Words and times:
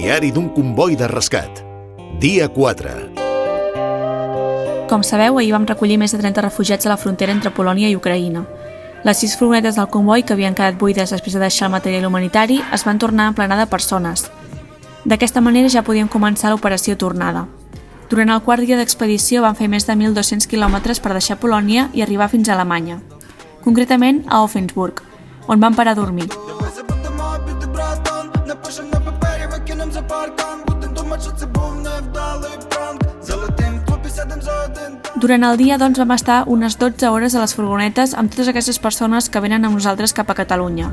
diari 0.00 0.30
d'un 0.32 0.48
comboi 0.48 0.96
de 0.96 1.04
rescat. 1.08 1.60
Dia 2.18 2.48
4. 2.48 2.88
Com 4.88 5.02
sabeu, 5.04 5.36
ahir 5.36 5.52
vam 5.52 5.66
recollir 5.68 5.98
més 6.00 6.14
de 6.14 6.20
30 6.22 6.40
refugiats 6.46 6.86
a 6.88 6.92
la 6.94 6.96
frontera 6.96 7.34
entre 7.36 7.52
Polònia 7.52 7.90
i 7.90 7.96
Ucraïna. 7.98 8.46
Les 9.04 9.20
sis 9.20 9.34
furgonetes 9.36 9.76
del 9.76 9.90
comboi, 9.92 10.22
que 10.24 10.32
havien 10.32 10.56
quedat 10.56 10.78
buides 10.80 11.12
després 11.12 11.36
de 11.36 11.42
deixar 11.44 11.68
el 11.68 11.74
material 11.74 12.06
humanitari, 12.08 12.62
es 12.72 12.84
van 12.88 12.98
tornar 12.98 13.26
a 13.26 13.34
emplenar 13.34 13.58
de 13.60 13.66
persones. 13.68 14.30
D'aquesta 15.04 15.42
manera 15.44 15.68
ja 15.68 15.84
podíem 15.84 16.08
començar 16.08 16.48
l'operació 16.48 16.96
tornada. 16.96 17.44
Durant 18.08 18.32
el 18.32 18.40
quart 18.40 18.64
dia 18.64 18.78
d'expedició 18.80 19.42
van 19.44 19.58
fer 19.58 19.68
més 19.68 19.84
de 19.84 19.92
1.200 19.92 20.48
quilòmetres 20.48 21.00
per 21.04 21.12
deixar 21.12 21.36
Polònia 21.44 21.90
i 21.92 22.00
arribar 22.00 22.30
fins 22.32 22.48
a 22.48 22.56
Alemanya, 22.56 23.02
concretament 23.60 24.24
a 24.28 24.40
Offensburg, 24.48 25.04
on 25.46 25.60
van 25.60 25.76
parar 25.76 25.92
a 25.92 26.00
dormir. 26.00 26.30
папері, 29.89 29.89
викинем 29.89 29.91
за 29.91 30.01
паркан 30.01 30.59
Будем 30.67 30.93
думать, 30.93 31.21
що 31.21 31.31
це 31.31 31.45
був 31.45 31.75
невдалий 31.75 32.57
пранк 32.69 33.01
Залетим 33.21 33.79
в 33.79 33.85
клуб 33.85 33.99
і 34.05 34.09
сядем 34.09 34.41
за 34.41 34.51
один 34.65 34.97
Durant 35.15 35.45
el 35.45 35.57
dia, 35.57 35.77
doncs, 35.77 35.97
vam 35.97 36.11
estar 36.11 36.43
unes 36.45 36.75
12 36.77 37.07
hores 37.07 37.35
a 37.35 37.39
les 37.39 37.55
furgonetes 37.55 38.13
amb 38.13 38.29
totes 38.29 38.47
aquestes 38.51 38.77
persones 38.77 39.29
que 39.29 39.39
venen 39.39 39.65
amb 39.65 39.73
nosaltres 39.73 40.13
cap 40.13 40.29
a 40.29 40.35
Catalunya. 40.35 40.91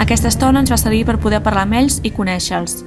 Aquesta 0.00 0.32
estona 0.32 0.64
ens 0.64 0.72
va 0.72 0.80
servir 0.80 1.04
per 1.04 1.20
poder 1.20 1.42
parlar 1.44 1.66
amb 1.68 1.76
ells 1.82 2.00
i 2.02 2.10
conèixer-los. 2.10 2.80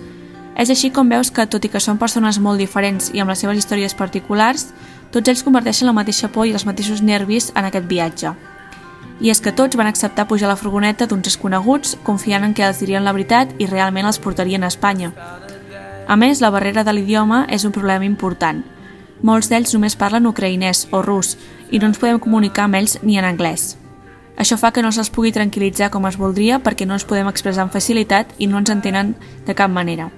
És 0.58 0.74
així 0.74 0.90
com 0.90 1.08
veus 1.08 1.30
que, 1.32 1.46
tot 1.46 1.64
i 1.64 1.70
que 1.70 1.80
són 1.80 2.02
persones 2.02 2.42
molt 2.42 2.60
diferents 2.60 3.14
i 3.14 3.22
amb 3.22 3.30
les 3.30 3.46
seves 3.46 3.62
històries 3.62 3.94
particulars, 3.94 4.74
tots 5.13 5.29
ells 5.29 5.43
converteixen 5.47 5.89
la 5.89 5.97
mateixa 5.97 6.29
por 6.33 6.47
i 6.47 6.53
els 6.53 6.67
mateixos 6.67 7.03
nervis 7.03 7.51
en 7.55 7.65
aquest 7.69 7.87
viatge. 7.89 8.33
I 9.21 9.31
és 9.33 9.41
que 9.41 9.53
tots 9.57 9.77
van 9.77 9.89
acceptar 9.89 10.27
pujar 10.29 10.51
a 10.51 10.53
la 10.53 10.61
furgoneta 10.61 11.07
d'uns 11.07 11.25
desconeguts, 11.25 11.97
confiant 12.05 12.45
en 12.45 12.55
que 12.55 12.67
els 12.67 12.81
dirien 12.83 13.05
la 13.05 13.15
veritat 13.17 13.55
i 13.59 13.69
realment 13.71 14.07
els 14.07 14.21
portarien 14.21 14.65
a 14.65 14.69
Espanya. 14.73 15.13
A 16.07 16.17
més, 16.17 16.41
la 16.41 16.51
barrera 16.51 16.85
de 16.85 16.93
l'idioma 16.93 17.47
és 17.51 17.65
un 17.65 17.73
problema 17.73 18.05
important. 18.05 18.63
Molts 19.23 19.49
d'ells 19.49 19.73
només 19.73 19.97
parlen 19.97 20.29
ucraïnès 20.29 20.87
o 20.93 21.01
rus 21.03 21.37
i 21.71 21.81
no 21.81 21.89
ens 21.89 21.99
podem 21.99 22.21
comunicar 22.21 22.67
amb 22.67 22.77
ells 22.83 22.99
ni 23.03 23.17
en 23.17 23.25
anglès. 23.25 23.77
Això 24.37 24.59
fa 24.61 24.71
que 24.71 24.85
no 24.85 24.93
se'ls 24.93 25.11
pugui 25.11 25.33
tranquil·litzar 25.33 25.89
com 25.91 26.05
es 26.07 26.19
voldria 26.21 26.61
perquè 26.61 26.87
no 26.87 26.99
ens 26.99 27.09
podem 27.09 27.29
expressar 27.33 27.65
amb 27.65 27.73
facilitat 27.73 28.37
i 28.39 28.47
no 28.47 28.61
ens 28.61 28.71
entenen 28.71 29.15
de 29.47 29.57
cap 29.57 29.73
manera. 29.73 30.11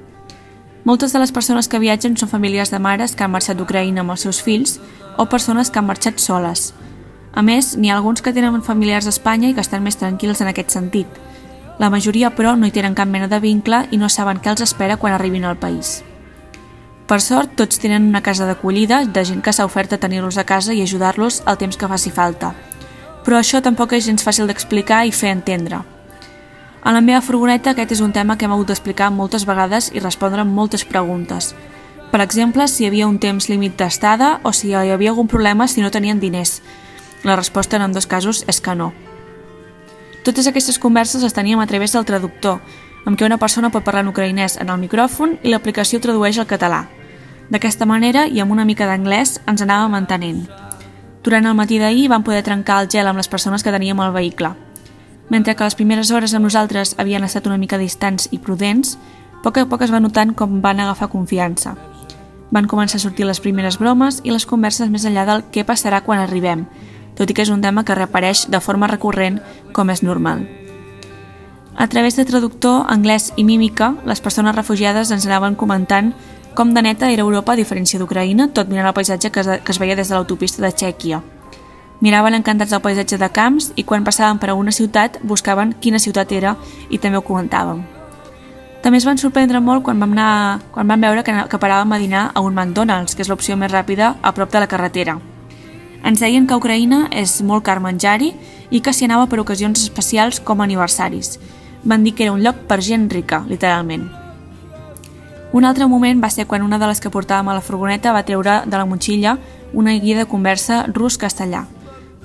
Moltes 0.89 1.13
de 1.13 1.19
les 1.21 1.35
persones 1.37 1.67
que 1.69 1.77
viatgen 1.83 2.15
són 2.17 2.31
famílies 2.31 2.71
de 2.73 2.79
mares 2.81 3.13
que 3.13 3.21
han 3.27 3.33
marxat 3.35 3.59
d'Ucraïna 3.59 4.01
amb 4.01 4.15
els 4.15 4.23
seus 4.25 4.39
fills 4.41 4.79
o 5.21 5.27
persones 5.29 5.69
que 5.69 5.77
han 5.83 5.85
marxat 5.85 6.17
soles. 6.17 6.71
A 7.37 7.43
més, 7.45 7.75
n'hi 7.77 7.91
ha 7.91 7.99
alguns 7.99 8.25
que 8.25 8.33
tenen 8.33 8.63
familiars 8.65 9.05
a 9.05 9.13
Espanya 9.13 9.51
i 9.51 9.53
que 9.53 9.61
estan 9.61 9.85
més 9.85 10.01
tranquils 10.01 10.41
en 10.41 10.49
aquest 10.49 10.73
sentit. 10.73 11.19
La 11.77 11.91
majoria, 11.93 12.31
però, 12.33 12.55
no 12.57 12.65
hi 12.65 12.73
tenen 12.73 12.97
cap 12.97 13.13
mena 13.13 13.29
de 13.29 13.37
vincle 13.45 13.83
i 13.93 14.01
no 14.01 14.09
saben 14.09 14.41
què 14.41 14.55
els 14.55 14.65
espera 14.65 14.97
quan 14.97 15.13
arribin 15.13 15.45
al 15.45 15.61
país. 15.61 15.99
Per 17.05 17.21
sort, 17.21 17.53
tots 17.61 17.85
tenen 17.85 18.09
una 18.09 18.25
casa 18.25 18.49
d'acollida 18.49 19.03
de 19.05 19.27
gent 19.29 19.45
que 19.45 19.53
s'ha 19.53 19.69
ofert 19.69 19.93
a 19.93 20.01
tenir-los 20.01 20.41
a 20.41 20.49
casa 20.49 20.73
i 20.73 20.81
ajudar-los 20.87 21.43
el 21.45 21.61
temps 21.61 21.77
que 21.77 21.93
faci 21.93 22.17
falta. 22.17 22.55
Però 23.29 23.37
això 23.37 23.61
tampoc 23.61 23.93
és 23.93 24.09
gens 24.09 24.25
fàcil 24.25 24.49
d'explicar 24.49 25.05
i 25.05 25.13
fer 25.13 25.37
entendre. 25.37 25.85
A 26.83 26.93
la 26.95 27.01
meva 27.03 27.21
furgoneta 27.21 27.73
aquest 27.75 27.97
és 27.97 28.01
un 28.05 28.13
tema 28.15 28.37
que 28.39 28.47
hem 28.47 28.53
hagut 28.55 28.71
d'explicar 28.71 29.11
moltes 29.11 29.45
vegades 29.49 29.91
i 29.93 30.01
respondre 30.01 30.45
moltes 30.45 30.85
preguntes. 30.85 31.55
Per 32.13 32.21
exemple, 32.23 32.69
si 32.69 32.85
hi 32.85 32.89
havia 32.89 33.09
un 33.09 33.19
temps 33.19 33.49
límit 33.51 33.77
d'estada 33.77 34.39
o 34.43 34.53
si 34.53 34.71
hi 34.71 34.75
havia 34.75 35.11
algun 35.11 35.29
problema 35.29 35.67
si 35.69 35.83
no 35.83 35.91
tenien 35.91 36.21
diners. 36.21 36.63
La 37.25 37.37
resposta 37.37 37.77
en 37.77 37.93
dos 37.93 38.07
casos 38.07 38.45
és 38.47 38.61
que 38.61 38.75
no. 38.75 38.93
Totes 40.25 40.47
aquestes 40.47 40.79
converses 40.79 41.23
les 41.23 41.35
teníem 41.35 41.61
a 41.61 41.67
través 41.67 41.93
del 41.93 42.05
traductor, 42.05 42.61
amb 43.05 43.19
què 43.19 43.27
una 43.27 43.39
persona 43.39 43.71
pot 43.71 43.85
parlar 43.85 44.05
en 44.05 44.13
ucraïnès 44.13 44.59
en 44.61 44.71
el 44.71 44.79
micròfon 44.79 45.39
i 45.43 45.51
l'aplicació 45.51 46.01
tradueix 46.01 46.39
al 46.39 46.47
català. 46.47 46.87
D'aquesta 47.51 47.87
manera, 47.89 48.27
i 48.29 48.41
amb 48.41 48.53
una 48.53 48.67
mica 48.69 48.87
d'anglès, 48.87 49.41
ens 49.49 49.65
anàvem 49.65 49.97
entenent. 49.97 50.47
Durant 51.25 51.47
el 51.49 51.57
matí 51.57 51.79
d'ahir 51.81 52.09
vam 52.13 52.25
poder 52.25 52.45
trencar 52.45 52.83
el 52.83 52.91
gel 52.93 53.09
amb 53.09 53.19
les 53.19 53.29
persones 53.29 53.65
que 53.65 53.73
teníem 53.73 54.01
al 54.01 54.13
vehicle. 54.13 54.68
Mentre 55.29 55.55
que 55.55 55.65
les 55.65 55.77
primeres 55.77 56.11
hores 56.11 56.35
amb 56.35 56.49
nosaltres 56.49 56.95
havien 56.99 57.25
estat 57.25 57.47
una 57.47 57.59
mica 57.61 57.79
distants 57.79 58.29
i 58.33 58.39
prudents, 58.39 58.97
a 59.39 59.43
poc 59.45 59.59
a 59.59 59.67
poc 59.69 59.83
es 59.85 59.93
va 59.93 60.01
notant 60.01 60.35
com 60.35 60.61
van 60.65 60.81
agafar 60.81 61.11
confiança. 61.13 61.77
Van 62.51 62.67
començar 62.67 62.97
a 62.97 63.03
sortir 63.03 63.27
les 63.29 63.41
primeres 63.45 63.79
bromes 63.79 64.23
i 64.25 64.33
les 64.33 64.47
converses 64.49 64.89
més 64.89 65.05
enllà 65.05 65.27
del 65.29 65.45
què 65.53 65.67
passarà 65.69 66.01
quan 66.03 66.23
arribem, 66.23 66.65
tot 67.15 67.29
i 67.29 67.37
que 67.37 67.45
és 67.45 67.53
un 67.53 67.61
tema 67.61 67.85
que 67.85 67.95
reapareix 67.95 68.47
de 68.49 68.61
forma 68.61 68.89
recurrent 68.89 69.39
com 69.77 69.91
és 69.91 70.03
normal. 70.03 70.47
A 71.79 71.87
través 71.87 72.17
de 72.17 72.25
traductor, 72.27 72.87
anglès 72.91 73.33
i 73.37 73.45
mímica, 73.45 73.93
les 74.05 74.21
persones 74.21 74.57
refugiades 74.57 75.13
ens 75.15 75.27
anaven 75.29 75.55
comentant 75.55 76.15
com 76.59 76.73
de 76.75 76.83
neta 76.83 77.13
era 77.15 77.23
Europa 77.23 77.53
a 77.55 77.59
diferència 77.61 78.01
d'Ucraïna, 78.01 78.49
tot 78.51 78.67
mirant 78.67 78.89
el 78.89 78.95
paisatge 78.97 79.31
que 79.31 79.45
es, 79.47 79.79
veia 79.79 79.95
des 79.95 80.09
de 80.09 80.17
l'autopista 80.17 80.65
de 80.65 80.73
Txèquia. 80.75 81.21
Miraven 82.01 82.37
encantats 82.39 82.73
el 82.73 82.83
paisatge 82.83 83.19
de 83.19 83.29
camps 83.35 83.73
i 83.75 83.83
quan 83.83 84.05
passaven 84.07 84.39
per 84.39 84.53
a 84.53 84.55
una 84.55 84.71
ciutat 84.71 85.19
buscaven 85.27 85.73
quina 85.83 85.99
ciutat 85.99 86.31
era 86.33 86.55
i 86.91 86.99
també 86.99 87.19
ho 87.19 87.27
comentàvem. 87.27 87.81
També 88.83 89.01
es 89.01 89.07
van 89.09 89.19
sorprendre 89.19 89.59
molt 89.59 89.83
quan 89.83 89.99
vam, 89.99 90.13
anar, 90.15 90.61
quan 90.71 90.87
vam 90.87 91.03
veure 91.03 91.25
que, 91.27 91.35
que 91.51 91.59
paràvem 91.59 91.93
a 91.93 91.99
dinar 91.99 92.29
a 92.35 92.41
un 92.41 92.55
McDonald's, 92.55 93.17
que 93.17 93.25
és 93.27 93.29
l'opció 93.29 93.57
més 93.59 93.73
ràpida 93.73 94.15
a 94.23 94.33
prop 94.33 94.53
de 94.53 94.63
la 94.63 94.69
carretera. 94.71 95.17
Ens 96.07 96.23
deien 96.23 96.47
que 96.47 96.55
Ucraïna 96.55 97.09
és 97.11 97.41
molt 97.43 97.67
car 97.67 97.81
menjar-hi 97.83 98.31
i 98.71 98.81
que 98.81 98.95
s'hi 98.95 99.09
anava 99.09 99.27
per 99.27 99.41
ocasions 99.43 99.83
especials 99.83 100.39
com 100.39 100.63
aniversaris. 100.63 101.41
Van 101.83 102.07
dir 102.07 102.15
que 102.15 102.29
era 102.29 102.37
un 102.37 102.45
lloc 102.45 102.63
per 102.71 102.79
gent 102.79 103.09
rica, 103.11 103.43
literalment. 103.49 104.07
Un 105.51 105.65
altre 105.65 105.89
moment 105.91 106.23
va 106.23 106.31
ser 106.31 106.47
quan 106.47 106.63
una 106.63 106.79
de 106.79 106.87
les 106.87 107.01
que 107.01 107.11
portàvem 107.11 107.51
a 107.51 107.57
la 107.59 107.65
furgoneta 107.65 108.13
va 108.15 108.23
treure 108.23 108.61
de 108.67 108.77
la 108.77 108.87
motxilla 108.87 109.39
una 109.73 109.97
guia 109.99 110.19
de 110.21 110.29
conversa 110.31 110.85
rus-castellà. 110.87 111.67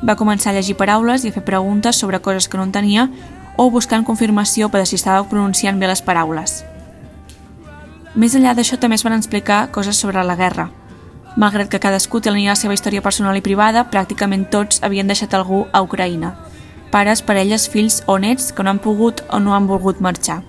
Va 0.03 0.17
començar 0.19 0.51
a 0.51 0.57
llegir 0.57 0.75
paraules 0.75 1.23
i 1.23 1.31
a 1.31 1.35
fer 1.35 1.45
preguntes 1.47 1.95
sobre 1.95 2.19
coses 2.19 2.49
que 2.49 2.59
no 2.59 2.67
entenia 2.67 3.07
o 3.55 3.69
buscant 3.71 4.03
confirmació 4.03 4.67
per 4.69 4.85
si 4.85 4.97
estava 4.99 5.23
pronunciant 5.29 5.79
bé 5.79 5.87
les 5.87 6.01
paraules. 6.03 6.63
Més 8.13 8.35
enllà 8.35 8.53
d'això 8.53 8.77
també 8.77 8.99
es 8.99 9.03
van 9.05 9.15
explicar 9.15 9.69
coses 9.71 9.97
sobre 9.97 10.23
la 10.23 10.35
guerra. 10.35 10.69
Malgrat 11.37 11.69
que 11.69 11.79
cadascú 11.81 12.19
tenia 12.21 12.51
la 12.51 12.59
seva 12.59 12.75
història 12.75 13.01
personal 13.01 13.37
i 13.37 13.41
privada, 13.41 13.87
pràcticament 13.89 14.49
tots 14.53 14.83
havien 14.83 15.07
deixat 15.07 15.33
algú 15.33 15.63
a 15.71 15.81
Ucraïna. 15.81 16.35
Pares, 16.91 17.23
parelles, 17.25 17.65
fills 17.69 18.03
o 18.05 18.19
nets 18.19 18.51
que 18.53 18.61
no 18.61 18.69
han 18.69 18.83
pogut 18.83 19.23
o 19.31 19.39
no 19.39 19.55
han 19.55 19.65
volgut 19.65 20.01
marxar. 20.01 20.43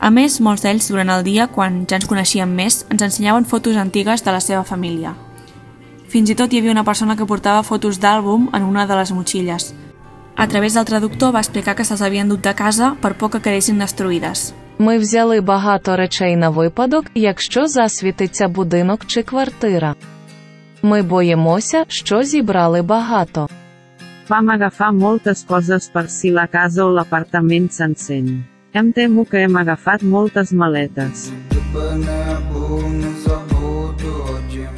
A 0.00 0.10
més, 0.10 0.40
molts 0.40 0.64
d'ells, 0.64 0.88
durant 0.90 1.12
el 1.14 1.22
dia, 1.22 1.46
quan 1.46 1.84
ja 1.86 2.00
ens 2.00 2.08
coneixíem 2.10 2.50
més, 2.50 2.82
ens 2.90 3.06
ensenyaven 3.06 3.46
fotos 3.46 3.78
antigues 3.78 4.24
de 4.24 4.34
la 4.34 4.42
seva 4.42 4.64
família. 4.64 5.14
Fins 6.09 6.29
i 6.29 6.35
tot 6.35 6.53
hi 6.53 6.59
havia 6.59 6.71
una 6.71 6.83
persona 6.83 7.15
que 7.15 7.27
portava 7.29 7.63
fotos 7.63 7.99
d'àlbum 8.01 8.49
en 8.53 8.63
una 8.63 8.87
de 8.89 8.95
les 8.97 9.11
motxilles. 9.11 9.73
A 10.35 10.47
través 10.47 10.73
del 10.73 10.85
traductor 10.85 11.33
va 11.35 11.43
explicar 11.43 11.75
que 11.75 11.85
se'ls 11.85 12.01
havien 12.01 12.29
dut 12.29 12.41
de 12.41 12.53
casa 12.53 12.95
per 13.01 13.13
por 13.13 13.29
que 13.29 13.43
quedessin 13.43 13.77
destruïdes. 13.79 14.53
Ми 14.81 14.97
взяли 14.97 15.41
багато 15.41 15.95
речей 15.95 16.35
на 16.35 16.49
випадок, 16.49 17.05
якщо 17.15 17.67
засвітиться 17.67 18.47
будинок 18.47 19.05
чи 19.05 19.23
квартира. 19.23 19.95
Ми 20.81 21.01
боїмося, 21.01 21.85
що 21.87 22.23
зібрали 22.23 22.81
багато. 22.81 23.47
Vam 24.29 24.49
agafar 24.55 24.91
moltes 24.93 25.39
coses 25.51 25.83
per 25.93 26.05
si 26.17 26.29
la 26.39 26.47
casa 26.55 26.85
o 26.85 26.89
l'apartament 26.97 27.69
s'encén. 27.77 28.25
Em 28.79 28.87
temo 28.93 29.25
que 29.29 29.37
hem 29.43 29.55
agafat 29.57 29.99
moltes 30.15 30.53
maletes. 30.53 31.15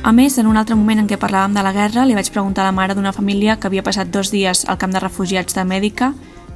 A 0.06 0.12
més, 0.12 0.36
en 0.38 0.46
un 0.46 0.54
altre 0.54 0.76
moment 0.78 1.00
en 1.02 1.06
què 1.10 1.16
parlàvem 1.18 1.56
de 1.56 1.62
la 1.66 1.72
guerra, 1.74 2.04
li 2.06 2.14
vaig 2.14 2.28
preguntar 2.30 2.62
a 2.62 2.68
la 2.68 2.74
mare 2.76 2.94
d'una 2.94 3.10
família 3.10 3.56
que 3.58 3.66
havia 3.66 3.82
passat 3.82 4.06
dos 4.14 4.28
dies 4.30 4.60
al 4.70 4.78
camp 4.78 4.92
de 4.94 5.00
refugiats 5.02 5.56
de 5.56 5.64
Mèdica 5.66 6.12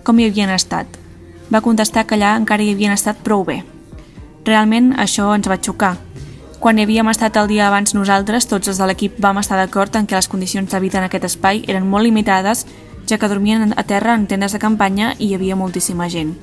com 0.06 0.20
hi 0.20 0.28
havien 0.28 0.52
estat. 0.54 0.86
Va 1.50 1.60
contestar 1.64 2.04
que 2.06 2.14
allà 2.14 2.36
encara 2.38 2.62
hi 2.62 2.70
havien 2.70 2.94
estat 2.94 3.24
prou 3.26 3.42
bé. 3.48 3.64
Realment, 4.46 4.92
això 5.02 5.32
ens 5.34 5.50
va 5.50 5.58
xocar. 5.58 5.96
Quan 6.60 6.78
hi 6.78 6.84
havíem 6.86 7.10
estat 7.10 7.40
el 7.42 7.50
dia 7.50 7.66
abans 7.66 7.96
nosaltres, 7.98 8.46
tots 8.46 8.70
els 8.70 8.78
de 8.78 8.86
l'equip 8.86 9.18
vam 9.18 9.42
estar 9.42 9.58
d'acord 9.58 9.98
en 9.98 10.06
que 10.06 10.14
les 10.14 10.30
condicions 10.30 10.70
de 10.70 10.80
vida 10.86 11.02
en 11.02 11.08
aquest 11.08 11.26
espai 11.32 11.64
eren 11.66 11.90
molt 11.90 12.06
limitades, 12.06 12.68
ja 13.10 13.18
que 13.18 13.32
dormien 13.34 13.74
a 13.74 13.82
terra 13.82 14.14
en 14.14 14.30
tendes 14.30 14.54
de 14.54 14.62
campanya 14.62 15.16
i 15.18 15.26
hi 15.26 15.34
havia 15.34 15.58
moltíssima 15.58 16.06
gent. 16.06 16.36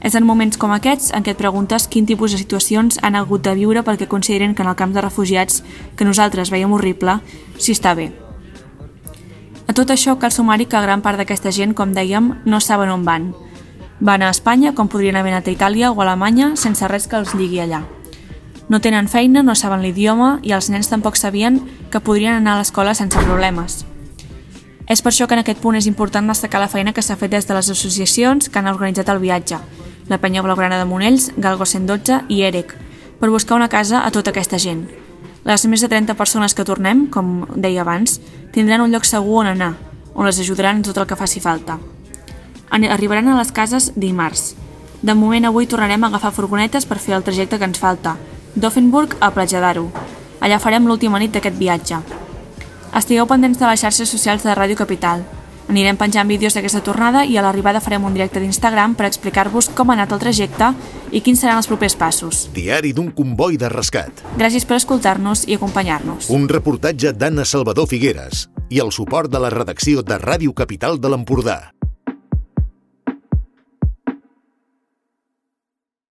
És 0.00 0.14
en 0.14 0.24
moments 0.26 0.56
com 0.56 0.70
aquests 0.70 1.10
en 1.16 1.24
què 1.26 1.34
et 1.34 1.40
preguntes 1.40 1.88
quin 1.90 2.06
tipus 2.06 2.32
de 2.32 2.38
situacions 2.38 3.00
han 3.02 3.18
hagut 3.18 3.42
de 3.42 3.54
viure 3.58 3.82
perquè 3.82 4.06
consideren 4.06 4.54
que 4.54 4.62
en 4.62 4.70
el 4.70 4.76
camp 4.78 4.94
de 4.94 5.02
refugiats, 5.02 5.64
que 5.96 6.06
nosaltres 6.06 6.50
veiem 6.54 6.72
horrible, 6.72 7.18
s'hi 7.58 7.74
està 7.74 7.94
bé. 7.98 8.12
A 9.68 9.74
tot 9.76 9.90
això 9.90 10.14
cal 10.16 10.32
sumar-hi 10.32 10.64
que 10.64 10.80
gran 10.80 11.02
part 11.02 11.18
d'aquesta 11.20 11.52
gent, 11.52 11.74
com 11.74 11.92
dèiem, 11.92 12.32
no 12.46 12.60
saben 12.60 12.88
on 12.94 13.04
van. 13.04 13.32
Van 14.00 14.22
a 14.22 14.30
Espanya 14.30 14.72
com 14.74 14.88
podrien 14.88 15.18
haver 15.18 15.34
anat 15.34 15.48
a 15.48 15.52
Itàlia 15.52 15.90
o 15.90 15.98
a 15.98 16.04
Alemanya 16.06 16.54
sense 16.56 16.86
res 16.88 17.08
que 17.10 17.18
els 17.18 17.34
lligui 17.34 17.60
allà. 17.60 17.82
No 18.68 18.80
tenen 18.80 19.08
feina, 19.08 19.42
no 19.42 19.56
saben 19.56 19.82
l'idioma 19.82 20.38
i 20.44 20.52
els 20.52 20.70
nens 20.70 20.88
tampoc 20.88 21.16
sabien 21.16 21.60
que 21.90 22.00
podrien 22.00 22.36
anar 22.36 22.54
a 22.54 22.62
l'escola 22.62 22.94
sense 22.94 23.18
problemes. 23.18 23.84
És 24.88 25.02
per 25.02 25.10
això 25.12 25.26
que 25.26 25.36
en 25.36 25.42
aquest 25.42 25.60
punt 25.60 25.76
és 25.76 25.88
important 25.88 26.28
destacar 26.28 26.60
la 26.62 26.70
feina 26.72 26.94
que 26.96 27.02
s'ha 27.02 27.16
fet 27.16 27.32
des 27.32 27.48
de 27.48 27.56
les 27.56 27.68
associacions 27.68 28.48
que 28.48 28.58
han 28.58 28.70
organitzat 28.70 29.08
el 29.12 29.20
viatge, 29.20 29.58
la 30.08 30.18
Penya 30.18 30.42
Blaugrana 30.42 30.78
de 30.78 30.84
Monells, 30.84 31.32
Galgo 31.36 31.66
112 31.66 32.24
i 32.28 32.42
EREC, 32.42 32.74
per 33.20 33.30
buscar 33.30 33.56
una 33.56 33.68
casa 33.68 34.04
a 34.04 34.10
tota 34.10 34.30
aquesta 34.30 34.58
gent. 34.58 34.86
Les 35.44 35.64
més 35.66 35.80
de 35.80 35.88
30 35.88 36.14
persones 36.16 36.54
que 36.54 36.64
tornem, 36.64 37.06
com 37.06 37.46
deia 37.56 37.82
abans, 37.84 38.18
tindran 38.52 38.82
un 38.84 38.92
lloc 38.92 39.04
segur 39.04 39.42
on 39.42 39.52
anar, 39.52 39.74
on 40.14 40.26
les 40.26 40.40
ajudaran 40.40 40.80
en 40.80 40.86
tot 40.86 40.98
el 40.98 41.06
que 41.06 41.16
faci 41.16 41.40
falta. 41.40 41.78
Arribaran 42.70 43.28
a 43.28 43.38
les 43.38 43.52
cases 43.52 43.92
dimarts. 43.96 44.54
De 45.02 45.14
moment 45.14 45.46
avui 45.46 45.66
tornarem 45.66 46.04
a 46.04 46.08
agafar 46.08 46.32
furgonetes 46.34 46.84
per 46.86 46.98
fer 46.98 47.14
el 47.14 47.24
trajecte 47.24 47.58
que 47.58 47.68
ens 47.68 47.78
falta, 47.78 48.16
d'Offenburg 48.54 49.16
a 49.20 49.30
Platja 49.30 49.60
d'Aro. 49.62 49.88
Allà 50.40 50.58
farem 50.58 50.86
l'última 50.86 51.18
nit 51.22 51.32
d'aquest 51.32 51.56
viatge. 51.58 52.02
Estigueu 52.98 53.26
pendents 53.30 53.58
de 53.58 53.66
les 53.66 53.80
xarxes 53.80 54.10
socials 54.10 54.42
de 54.42 54.54
Ràdio 54.54 54.76
Capital. 54.76 55.22
Anirem 55.68 55.98
penjant 56.00 56.28
vídeos 56.28 56.54
d'aquesta 56.56 56.80
tornada 56.80 57.26
i 57.28 57.36
a 57.36 57.42
l'arribada 57.44 57.82
farem 57.84 58.04
un 58.08 58.14
directe 58.16 58.40
d'Instagram 58.40 58.94
per 58.96 59.04
explicar-vos 59.08 59.68
com 59.76 59.90
ha 59.90 59.98
anat 59.98 60.14
el 60.16 60.22
trajecte 60.22 60.72
i 61.12 61.20
quins 61.20 61.44
seran 61.44 61.60
els 61.60 61.68
propers 61.68 61.96
passos. 61.96 62.46
Diari 62.56 62.94
d'un 62.96 63.12
comboi 63.12 63.60
de 63.60 63.68
rescat. 63.68 64.24
Gràcies 64.40 64.64
per 64.64 64.80
escoltar-nos 64.80 65.44
i 65.46 65.60
acompanyar-nos. 65.60 66.32
Un 66.32 66.48
reportatge 66.48 67.12
d'Anna 67.12 67.44
Salvador 67.44 67.88
Figueres 67.92 68.48
i 68.70 68.80
el 68.80 68.92
suport 68.92 69.32
de 69.32 69.40
la 69.40 69.52
redacció 69.52 70.02
de 70.04 70.16
Ràdio 70.20 70.56
Capital 70.56 71.00
de 71.00 71.12
l'Empordà. 71.12 71.60